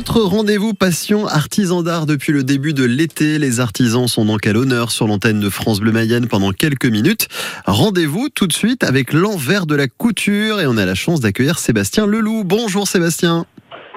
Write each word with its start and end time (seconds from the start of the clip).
Notre 0.00 0.22
rendez-vous 0.22 0.72
passion 0.72 1.26
artisan 1.26 1.82
d'art 1.82 2.06
depuis 2.06 2.32
le 2.32 2.42
début 2.42 2.72
de 2.72 2.84
l'été. 2.84 3.38
Les 3.38 3.60
artisans 3.60 4.08
sont 4.08 4.24
donc 4.24 4.46
à 4.46 4.54
l'honneur 4.54 4.92
sur 4.92 5.06
l'antenne 5.06 5.40
de 5.40 5.50
France 5.50 5.78
Bleu 5.78 5.92
Mayenne 5.92 6.26
pendant 6.26 6.52
quelques 6.52 6.86
minutes. 6.86 7.28
Rendez-vous 7.66 8.30
tout 8.30 8.46
de 8.46 8.52
suite 8.54 8.82
avec 8.82 9.12
l'envers 9.12 9.66
de 9.66 9.74
la 9.74 9.88
couture 9.88 10.58
et 10.58 10.66
on 10.66 10.78
a 10.78 10.86
la 10.86 10.94
chance 10.94 11.20
d'accueillir 11.20 11.58
Sébastien 11.58 12.06
Leloup. 12.06 12.44
Bonjour 12.44 12.88
Sébastien. 12.88 13.44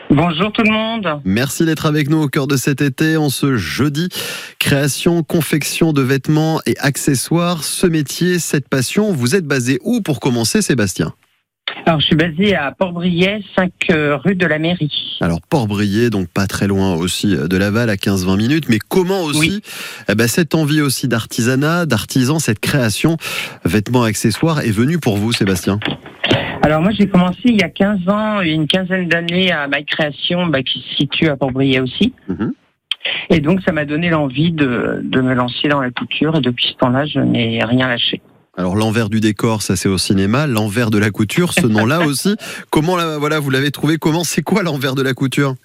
Bonjour 0.09 0.51
tout 0.51 0.63
le 0.63 0.73
monde. 0.73 1.21
Merci 1.23 1.63
d'être 1.63 1.85
avec 1.85 2.09
nous 2.09 2.21
au 2.21 2.27
cœur 2.27 2.47
de 2.47 2.57
cet 2.57 2.81
été 2.81 3.15
en 3.15 3.29
ce 3.29 3.55
jeudi. 3.55 4.09
Création, 4.59 5.23
confection 5.23 5.93
de 5.93 6.01
vêtements 6.01 6.59
et 6.65 6.77
accessoires, 6.79 7.63
ce 7.63 7.87
métier, 7.87 8.39
cette 8.39 8.67
passion, 8.67 9.13
vous 9.13 9.35
êtes 9.35 9.45
basé 9.45 9.79
où 9.85 10.01
pour 10.01 10.19
commencer 10.19 10.61
Sébastien? 10.61 11.13
Alors, 11.85 11.99
je 11.99 12.05
suis 12.05 12.15
basé 12.15 12.55
à 12.55 12.71
Port-Briet, 12.71 13.41
5 13.57 13.71
euh, 13.91 14.17
rue 14.17 14.35
de 14.35 14.45
la 14.45 14.57
Mairie. 14.57 15.17
Alors, 15.21 15.39
Port-Briet, 15.41 16.09
donc 16.09 16.27
pas 16.29 16.47
très 16.47 16.67
loin 16.67 16.95
aussi 16.95 17.35
euh, 17.35 17.47
de 17.47 17.57
Laval, 17.57 17.89
à 17.89 17.95
15-20 17.95 18.37
minutes. 18.37 18.69
Mais 18.69 18.79
comment 18.79 19.23
aussi 19.23 19.61
eh 20.09 20.15
ben, 20.15 20.27
cette 20.27 20.55
envie 20.55 20.81
aussi 20.81 21.07
d'artisanat, 21.07 21.85
d'artisan, 21.85 22.39
cette 22.39 22.59
création, 22.59 23.17
vêtements, 23.65 24.03
accessoires, 24.03 24.61
est 24.61 24.71
venue 24.71 24.97
pour 24.97 25.17
vous, 25.17 25.33
Sébastien? 25.33 25.79
Alors 26.65 26.81
moi 26.81 26.91
j'ai 26.97 27.07
commencé 27.07 27.41
il 27.43 27.59
y 27.59 27.63
a 27.63 27.69
15 27.69 28.07
ans, 28.07 28.39
une 28.39 28.67
quinzaine 28.67 29.09
d'années 29.09 29.51
à 29.51 29.67
ma 29.67 29.81
création 29.81 30.47
bah, 30.47 30.63
qui 30.63 30.79
se 30.79 30.95
situe 30.95 31.27
à 31.27 31.35
Port-Briet 31.35 31.81
aussi. 31.81 32.13
Mhm. 32.29 32.53
Et 33.29 33.41
donc 33.41 33.61
ça 33.65 33.73
m'a 33.73 33.83
donné 33.83 34.09
l'envie 34.09 34.53
de, 34.53 35.01
de 35.03 35.19
me 35.19 35.33
lancer 35.33 35.67
dans 35.67 35.81
la 35.81 35.91
couture 35.91 36.37
et 36.37 36.41
depuis 36.41 36.69
ce 36.69 36.75
temps-là 36.75 37.05
je 37.05 37.19
n'ai 37.19 37.61
rien 37.65 37.89
lâché. 37.89 38.21
Alors 38.55 38.75
l'envers 38.75 39.09
du 39.09 39.19
décor, 39.19 39.61
ça 39.61 39.75
c'est 39.75 39.89
au 39.89 39.97
cinéma. 39.97 40.47
L'envers 40.47 40.91
de 40.91 40.99
la 40.99 41.09
couture, 41.09 41.53
ce 41.53 41.67
nom-là 41.67 42.01
aussi. 42.05 42.35
Comment 42.69 42.97
voilà, 43.17 43.39
vous 43.39 43.49
l'avez 43.49 43.71
trouvé? 43.71 43.97
Comment 43.97 44.23
c'est 44.23 44.43
quoi 44.43 44.63
l'envers 44.63 44.95
de 44.95 45.01
la 45.01 45.13
couture? 45.13 45.55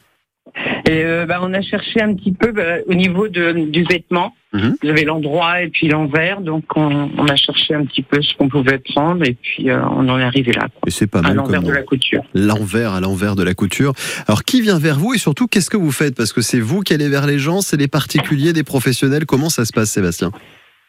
Et 0.88 1.04
euh, 1.04 1.26
bah, 1.26 1.40
on 1.42 1.52
a 1.52 1.60
cherché 1.60 2.00
un 2.00 2.14
petit 2.14 2.32
peu 2.32 2.50
bah, 2.50 2.78
au 2.86 2.94
niveau 2.94 3.28
du 3.28 3.84
vêtement. 3.84 4.34
Mhm. 4.54 4.76
Vous 4.82 4.88
avez 4.88 5.04
l'endroit 5.04 5.60
et 5.60 5.68
puis 5.68 5.88
l'envers, 5.88 6.40
donc 6.40 6.64
on, 6.74 7.26
a 7.28 7.36
cherché 7.36 7.74
un 7.74 7.84
petit 7.84 8.00
peu 8.00 8.22
ce 8.22 8.34
qu'on 8.34 8.48
pouvait 8.48 8.78
prendre 8.78 9.22
et 9.22 9.34
puis 9.34 9.68
euh, 9.68 9.82
on 9.90 10.08
en 10.08 10.18
est 10.18 10.22
arrivé 10.22 10.52
là. 10.52 10.68
Et 10.86 10.90
c'est 10.90 11.06
pas 11.06 11.20
mal. 11.20 11.32
À 11.32 11.34
l'envers 11.34 11.62
de 11.62 11.70
la 11.70 11.82
couture. 11.82 12.22
L'envers 12.32 12.94
à 12.94 13.00
l'envers 13.00 13.36
de 13.36 13.42
la 13.42 13.52
couture. 13.52 13.92
Alors 14.26 14.44
qui 14.44 14.62
vient 14.62 14.78
vers 14.78 14.98
vous 14.98 15.12
et 15.12 15.18
surtout 15.18 15.46
qu'est-ce 15.46 15.68
que 15.68 15.76
vous 15.76 15.92
faites? 15.92 16.16
Parce 16.16 16.32
que 16.32 16.40
c'est 16.40 16.60
vous 16.60 16.80
qui 16.80 16.94
allez 16.94 17.10
vers 17.10 17.26
les 17.26 17.38
gens, 17.38 17.60
c'est 17.60 17.76
des 17.76 17.88
particuliers, 17.88 18.54
des 18.54 18.64
professionnels. 18.64 19.26
Comment 19.26 19.50
ça 19.50 19.66
se 19.66 19.72
passe, 19.74 19.90
Sébastien? 19.90 20.32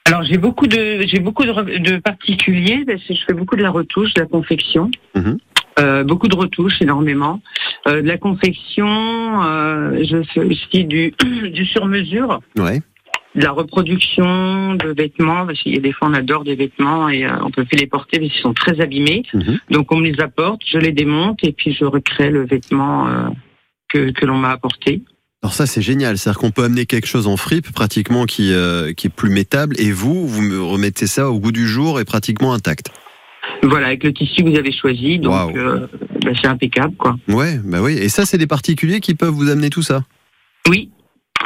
Alors 0.05 0.23
j'ai 0.23 0.38
beaucoup 0.38 0.66
de 0.66 1.02
j'ai 1.05 1.19
beaucoup 1.19 1.45
de, 1.45 1.97
particuliers 1.97 2.83
parce 2.86 3.03
que 3.03 3.14
je 3.14 3.23
fais 3.28 3.33
beaucoup 3.33 3.55
de 3.55 3.61
la 3.61 3.69
retouche, 3.69 4.14
de 4.16 4.22
la 4.22 4.28
confection. 4.28 4.89
Mhm. 5.16 5.38
Euh, 5.80 6.03
beaucoup 6.03 6.28
de 6.28 6.36
retouches, 6.36 6.81
énormément. 6.81 7.42
Euh, 7.88 8.02
de 8.02 8.08
la 8.08 8.17
confection, 8.17 8.88
euh, 8.88 10.03
je 10.03 10.23
fais 10.33 10.42
aussi 10.42 10.83
du, 10.83 11.14
du 11.53 11.66
sur-mesure. 11.66 12.39
Ouais. 12.58 12.81
De 13.36 13.44
la 13.44 13.52
reproduction 13.52 14.73
de 14.73 14.89
vêtements, 14.97 15.45
parce 15.45 15.59
qu'il 15.61 15.75
y 15.75 15.77
a 15.77 15.81
des 15.81 15.94
fois 15.94 16.08
on 16.08 16.14
adore 16.16 16.44
des 16.44 16.55
vêtements 16.55 17.08
et 17.08 17.30
on 17.30 17.52
peut 17.52 17.64
plus 17.64 17.77
les 17.77 17.86
porter 17.86 18.20
mais 18.20 18.25
ils 18.25 18.42
sont 18.42 18.53
très 18.53 18.81
abîmés. 18.81 19.23
Mhm. 19.33 19.59
Donc 19.70 19.92
on 19.92 19.97
me 19.97 20.09
les 20.09 20.20
apporte, 20.20 20.61
je 20.66 20.80
les 20.80 20.92
démonte 20.92 21.44
et 21.44 21.52
puis 21.52 21.72
je 21.72 21.86
recrée 21.86 22.31
le 22.31 22.47
vêtement 22.47 23.08
que, 23.88 24.09
que 24.09 24.25
l'on 24.25 24.38
m'a 24.38 24.50
apporté. 24.50 25.03
Alors 25.42 25.54
ça 25.54 25.66
c'est 25.66 25.82
génial, 25.82 26.18
c'est-à-dire 26.18 26.40
qu'on 26.40 26.52
peut 26.52 26.66
amener 26.66 26.86
quelque 26.86 27.08
chose 27.08 27.26
en 27.26 27.38
fripe 27.38 27.72
pratiquement 27.72 28.26
qui, 28.26 28.52
euh, 28.54 28.92
qui 28.92 29.08
est 29.08 29.09
plus 29.09 29.30
métable 29.30 29.80
et 29.80 29.92
vous, 29.92 30.28
vous 30.28 30.42
me 30.42 30.62
remettez 30.62 31.08
ça 31.08 31.30
au 31.30 31.40
goût 31.40 31.54
du 31.54 31.66
jour 31.66 32.02
et 32.02 32.06
pratiquement 32.06 32.52
intact. 32.52 32.88
Voilà, 33.64 33.88
avec 33.88 34.04
le 34.04 34.14
tissu 34.14 34.44
que 34.44 34.50
vous 34.50 34.58
avez 34.58 34.73
choisi, 34.73 35.17
donc 35.17 35.56
euh, 35.56 35.88
bah, 36.23 36.32
c'est 36.42 36.48
impeccable 36.48 36.94
quoi. 36.98 37.16
Ouais, 37.30 37.58
bah 37.64 37.82
oui, 37.82 37.94
et 37.94 38.10
ça 38.10 38.26
c'est 38.26 38.38
des 38.38 38.48
particuliers 38.48 39.00
qui 39.00 39.16
peuvent 39.16 39.30
vous 39.34 39.50
amener 39.50 39.70
tout 39.70 39.82
ça 39.82 40.04
Oui. 40.67 40.90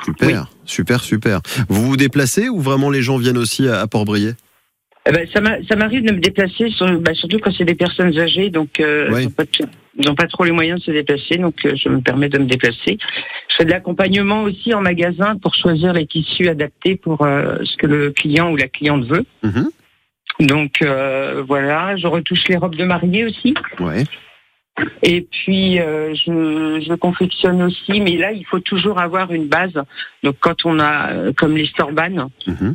Super, 0.04 0.50
super, 0.66 1.02
super. 1.02 1.42
Vous 1.70 1.86
vous 1.86 1.98
déplacez 1.98 2.50
ou 2.50 2.60
vraiment 2.60 2.90
les 2.90 3.04
gens 3.04 3.18
viennent 3.18 3.38
aussi 3.38 3.68
à, 3.68 3.86
Port-Briet 3.86 4.36
eh 5.06 5.12
ben, 5.12 5.28
ça 5.34 5.76
m'arrive 5.76 6.06
de 6.06 6.14
me 6.14 6.20
déplacer, 6.20 6.74
bah, 7.02 7.14
surtout 7.14 7.38
quand 7.40 7.52
c'est 7.56 7.66
des 7.66 7.76
personnes 7.76 8.18
âgées, 8.18 8.50
donc 8.50 8.80
euh, 8.80 9.28
ils 9.96 10.08
n'ont 10.08 10.16
pas 10.16 10.28
trop 10.28 10.44
les 10.44 10.52
moyens 10.52 10.80
de 10.80 10.86
se 10.86 10.92
déplacer, 10.92 11.38
donc 11.38 11.66
euh, 11.66 11.76
je 11.76 11.90
me 11.90 12.02
permets 12.02 12.30
de 12.30 12.40
me 12.40 12.46
déplacer. 12.46 12.98
Je 13.50 13.56
fais 13.58 13.66
de 13.66 13.70
l'accompagnement 13.70 14.44
aussi 14.44 14.74
en 14.74 14.82
magasin 14.82 15.38
pour 15.38 15.54
choisir 15.56 15.94
les 15.94 16.08
tissus 16.08 16.48
adaptés 16.50 16.96
pour 16.96 17.24
euh, 17.24 17.58
ce 17.64 17.78
que 17.78 17.88
le 17.88 18.12
client 18.12 18.52
ou 18.52 18.58
la 18.58 18.68
cliente 18.68 19.06
veut. 19.06 19.26
Mhm. 19.44 19.70
Donc 20.40 20.82
euh, 20.82 21.44
voilà, 21.48 21.96
je 21.96 22.08
retouche 22.08 22.48
les 22.48 22.58
robes 22.58 22.76
de 22.76 22.86
mariée 22.86 23.26
aussi. 23.26 23.54
Ouais. 23.80 24.04
Et 25.04 25.22
puis 25.22 25.76
je, 25.78 26.84
je, 26.84 26.94
confectionne 26.96 27.62
aussi, 27.62 28.02
mais 28.02 28.18
là 28.18 28.32
il 28.32 28.44
faut 28.44 28.60
toujours 28.60 29.00
avoir 29.00 29.32
une 29.32 29.46
base. 29.46 29.80
Donc 30.24 30.38
quand 30.40 30.66
on 30.66 30.80
a 30.80 31.32
comme 31.34 31.56
les 31.56 31.68
Storban, 31.68 32.32
mhm. 32.48 32.74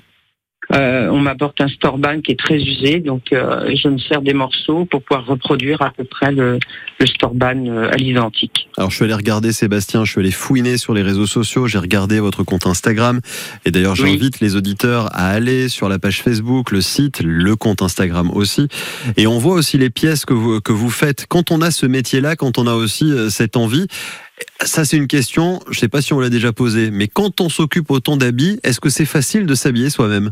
Euh, 0.74 1.08
on 1.08 1.18
m'apporte 1.18 1.60
un 1.60 1.68
Storban 1.68 2.20
qui 2.20 2.32
est 2.32 2.38
très 2.38 2.56
usé, 2.56 3.00
donc 3.00 3.32
euh, 3.32 3.74
je 3.74 3.88
me 3.88 3.98
sers 3.98 4.20
des 4.20 4.34
morceaux 4.34 4.84
pour 4.84 5.02
pouvoir 5.02 5.24
reproduire 5.24 5.80
à 5.80 5.90
peu 5.90 6.04
près 6.04 6.30
le, 6.30 6.58
le 7.00 7.06
Storban 7.06 7.66
euh, 7.66 7.90
à 7.90 7.96
l'identique. 7.96 8.68
Alors 8.76 8.90
je 8.90 8.96
suis 8.96 9.04
allé 9.04 9.14
regarder 9.14 9.52
Sébastien, 9.52 10.04
je 10.04 10.12
suis 10.12 10.20
allé 10.20 10.30
fouiner 10.30 10.76
sur 10.76 10.92
les 10.92 11.02
réseaux 11.02 11.26
sociaux, 11.26 11.66
j'ai 11.68 11.78
regardé 11.78 12.20
votre 12.20 12.44
compte 12.44 12.66
Instagram 12.66 13.20
et 13.64 13.70
d'ailleurs 13.70 13.96
j'invite 13.96 14.40
les 14.40 14.56
auditeurs 14.56 15.06
à 15.12 15.28
aller 15.28 15.70
sur 15.70 15.88
la 15.88 15.98
page 15.98 16.22
Facebook, 16.22 16.70
le 16.70 16.82
site, 16.82 17.22
le 17.22 17.56
compte 17.56 17.80
Instagram 17.80 18.30
aussi 18.30 18.68
et 19.16 19.26
on 19.26 19.38
voit 19.38 19.54
aussi 19.54 19.78
les 19.78 19.90
pièces 19.90 20.26
que 20.26 20.34
vous, 20.34 20.60
que 20.60 20.72
vous 20.72 20.90
faites. 20.90 21.26
Quand 21.28 21.50
on 21.50 21.62
a 21.62 21.70
ce 21.70 21.86
métier-là, 21.86 22.36
quand 22.36 22.58
on 22.58 22.66
a 22.66 22.74
aussi 22.74 23.10
cette 23.30 23.56
envie, 23.56 23.86
ça, 24.60 24.84
c'est 24.84 24.96
une 24.96 25.08
question, 25.08 25.60
je 25.66 25.70
ne 25.70 25.80
sais 25.80 25.88
pas 25.88 26.00
si 26.00 26.12
on 26.12 26.20
l'a 26.20 26.30
déjà 26.30 26.52
posée, 26.52 26.90
mais 26.92 27.08
quand 27.08 27.40
on 27.40 27.48
s'occupe 27.48 27.90
autant 27.90 28.16
d'habits, 28.16 28.60
est-ce 28.62 28.80
que 28.80 28.88
c'est 28.88 29.04
facile 29.04 29.46
de 29.46 29.54
s'habiller 29.54 29.90
soi-même? 29.90 30.30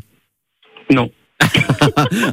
Non. 0.90 1.10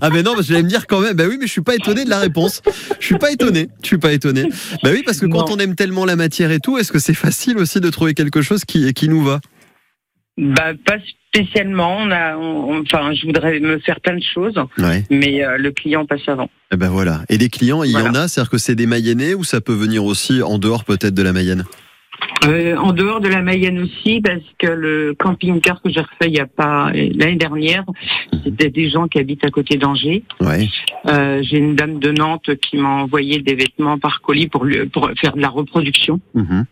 ah 0.01 0.09
mais 0.11 0.23
non, 0.23 0.33
j'allais 0.41 0.63
me 0.63 0.69
dire 0.69 0.87
quand 0.87 1.01
même. 1.01 1.15
Bah 1.15 1.25
oui, 1.27 1.37
mais 1.39 1.47
je 1.47 1.51
suis 1.51 1.61
pas 1.61 1.75
étonné 1.75 2.05
de 2.05 2.09
la 2.09 2.19
réponse. 2.19 2.61
Je 2.99 3.05
suis 3.05 3.17
pas 3.17 3.31
étonné. 3.31 3.67
Je 3.81 3.87
suis 3.87 3.97
pas 3.97 4.13
étonné. 4.13 4.43
Bah 4.81 4.89
oui, 4.93 5.03
parce 5.05 5.19
que 5.19 5.25
quand 5.25 5.51
on 5.51 5.57
aime 5.57 5.75
tellement 5.75 6.05
la 6.05 6.15
matière 6.15 6.51
et 6.51 6.59
tout, 6.59 6.77
est-ce 6.77 6.91
que 6.91 6.99
c'est 6.99 7.13
facile 7.13 7.57
aussi 7.57 7.81
de 7.81 7.89
trouver 7.89 8.13
quelque 8.13 8.41
chose 8.41 8.63
qui 8.65 8.93
qui 8.93 9.09
nous 9.09 9.23
va? 9.23 9.41
Bah 10.37 10.71
pas 10.85 10.97
spécialement. 11.27 11.97
On 11.99 12.11
a, 12.11 12.37
enfin, 12.37 13.13
je 13.13 13.25
voudrais 13.25 13.59
me 13.59 13.79
faire 13.79 13.99
plein 13.99 14.15
de 14.15 14.23
choses, 14.23 14.55
mais 15.09 15.43
euh, 15.43 15.57
le 15.57 15.71
client 15.71 16.05
passe 16.05 16.27
avant. 16.27 16.45
Et 16.45 16.75
eh 16.75 16.77
ben 16.77 16.89
voilà. 16.89 17.23
Et 17.29 17.37
des 17.37 17.49
clients, 17.49 17.83
il 17.83 17.91
y 17.91 17.97
en 17.97 18.15
a. 18.15 18.27
C'est-à-dire 18.27 18.49
que 18.49 18.57
c'est 18.57 18.75
des 18.75 18.85
Mayennais 18.87 19.33
ou 19.33 19.43
ça 19.43 19.61
peut 19.61 19.73
venir 19.73 20.05
aussi 20.05 20.41
en 20.41 20.57
dehors 20.57 20.85
peut-être 20.85 21.13
de 21.13 21.23
la 21.23 21.33
Mayenne? 21.33 21.65
Euh, 22.45 22.75
en 22.77 22.93
dehors 22.93 23.19
de 23.19 23.27
la 23.27 23.41
Mayenne 23.41 23.79
aussi, 23.79 24.21
parce 24.21 24.43
que 24.57 24.67
le 24.67 25.15
camping-car 25.17 25.81
que 25.81 25.89
j'ai 25.89 26.01
refait 26.01 26.27
il 26.27 26.35
y 26.35 26.39
a 26.39 26.45
pas 26.45 26.91
l'année 26.91 27.35
dernière, 27.35 27.83
c'était 28.43 28.69
des 28.69 28.89
gens 28.89 29.07
qui 29.07 29.19
habitent 29.19 29.45
à 29.45 29.49
côté 29.49 29.77
d'Angers. 29.77 30.23
Ouais. 30.41 30.67
Euh, 31.07 31.41
j'ai 31.43 31.57
une 31.57 31.75
dame 31.75 31.99
de 31.99 32.11
Nantes 32.11 32.55
qui 32.61 32.77
m'a 32.77 32.89
envoyé 32.89 33.39
des 33.39 33.55
vêtements 33.55 33.97
par 33.97 34.21
colis 34.21 34.47
pour, 34.47 34.65
pour 34.91 35.09
faire 35.19 35.35
de 35.35 35.41
la 35.41 35.49
reproduction. 35.49 36.19
Mhm. 36.33 36.65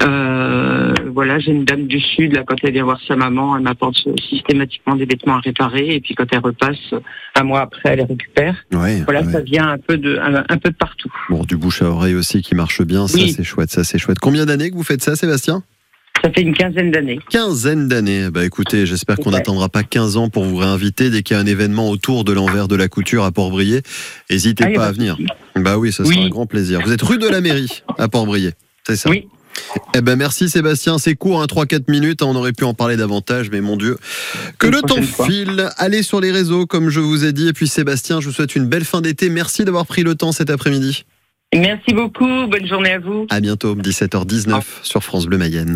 Euh, 0.00 0.94
voilà, 1.12 1.40
j'ai 1.40 1.50
une 1.50 1.64
dame 1.64 1.86
du 1.86 2.00
Sud, 2.00 2.34
là, 2.34 2.44
quand 2.46 2.54
elle 2.62 2.72
vient 2.72 2.84
voir 2.84 3.00
sa 3.06 3.16
maman, 3.16 3.56
elle 3.56 3.62
m'apporte 3.62 3.96
systématiquement 4.30 4.94
des 4.94 5.06
vêtements 5.06 5.36
à 5.36 5.40
réparer, 5.40 5.94
et 5.94 6.00
puis 6.00 6.14
quand 6.14 6.26
elle 6.30 6.38
repasse, 6.38 6.94
un 7.34 7.42
mois 7.42 7.60
après, 7.62 7.90
elle 7.90 7.98
les 7.98 8.04
récupère. 8.04 8.56
voilà, 8.70 9.24
ça 9.24 9.40
vient 9.40 9.68
un 9.68 9.78
peu 9.78 9.96
de, 9.96 10.18
un, 10.18 10.58
peu 10.58 10.70
de 10.70 10.76
partout. 10.76 11.12
Bon, 11.28 11.42
du 11.42 11.56
bouche 11.56 11.82
à 11.82 11.86
oreille 11.86 12.14
aussi 12.14 12.42
qui 12.42 12.54
marche 12.54 12.82
bien, 12.82 13.08
ça 13.08 13.18
c'est 13.34 13.44
chouette, 13.44 13.70
ça 13.70 13.82
c'est 13.82 13.98
chouette. 13.98 14.18
Combien 14.20 14.46
d'années 14.46 14.70
que 14.70 14.76
vous 14.76 14.84
faites 14.84 15.02
ça, 15.02 15.16
Sébastien? 15.16 15.62
Ça 16.22 16.30
fait 16.32 16.42
une 16.42 16.54
quinzaine 16.54 16.90
d'années. 16.90 17.20
Quinzaine 17.30 17.86
d'années. 17.86 18.28
Bah 18.30 18.44
écoutez, 18.44 18.86
j'espère 18.86 19.16
qu'on 19.16 19.30
n'attendra 19.30 19.68
pas 19.68 19.84
15 19.84 20.16
ans 20.16 20.28
pour 20.28 20.44
vous 20.44 20.56
réinviter 20.56 21.10
dès 21.10 21.22
qu'il 21.22 21.36
y 21.36 21.38
a 21.38 21.42
un 21.42 21.46
événement 21.46 21.90
autour 21.90 22.24
de 22.24 22.32
l'envers 22.32 22.66
de 22.66 22.74
la 22.74 22.88
couture 22.88 23.22
à 23.22 23.30
Port-Brié. 23.30 23.82
N'hésitez 24.28 24.64
ah, 24.66 24.70
pas 24.74 24.86
à 24.86 24.92
venir. 24.92 25.16
Bah 25.54 25.78
oui, 25.78 25.92
ça 25.92 26.04
sera 26.04 26.20
un 26.20 26.28
grand 26.28 26.46
plaisir. 26.46 26.80
Vous 26.84 26.92
êtes 26.92 27.02
rue 27.02 27.18
de 27.18 27.28
la 27.28 27.40
Mairie 27.40 27.84
à 27.98 28.08
Port-Brié, 28.08 28.52
c'est 28.84 28.96
ça? 28.96 29.10
Oui. 29.10 29.28
Eh 29.94 30.00
ben 30.00 30.16
merci 30.16 30.48
Sébastien, 30.48 30.98
c'est 30.98 31.14
court, 31.14 31.42
hein, 31.42 31.46
3-4 31.46 31.84
minutes, 31.88 32.22
on 32.22 32.34
aurait 32.36 32.52
pu 32.52 32.64
en 32.64 32.74
parler 32.74 32.96
davantage, 32.96 33.50
mais 33.50 33.60
mon 33.60 33.76
Dieu, 33.76 33.96
que 34.58 34.66
le 34.66 34.80
temps 34.82 35.02
file. 35.02 35.70
Allez 35.76 36.02
sur 36.02 36.20
les 36.20 36.30
réseaux, 36.30 36.66
comme 36.66 36.90
je 36.90 37.00
vous 37.00 37.24
ai 37.24 37.32
dit, 37.32 37.48
et 37.48 37.52
puis 37.52 37.68
Sébastien, 37.68 38.20
je 38.20 38.28
vous 38.28 38.34
souhaite 38.34 38.56
une 38.56 38.66
belle 38.66 38.84
fin 38.84 39.00
d'été. 39.00 39.28
Merci 39.30 39.64
d'avoir 39.64 39.86
pris 39.86 40.02
le 40.02 40.14
temps 40.14 40.32
cet 40.32 40.50
après-midi. 40.50 41.04
Merci 41.54 41.94
beaucoup, 41.94 42.46
bonne 42.46 42.66
journée 42.66 42.92
à 42.92 42.98
vous. 42.98 43.26
À 43.30 43.40
bientôt, 43.40 43.74
17h19 43.74 44.62
sur 44.82 45.02
France 45.02 45.26
Bleu 45.26 45.38
Mayenne. 45.38 45.72